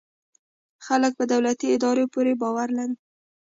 خلک 0.85 1.11
په 1.19 1.23
دولتي 1.33 1.67
ادارو 1.75 2.05
پوره 2.13 2.33
باور 2.41 2.67
لري. 2.77 2.95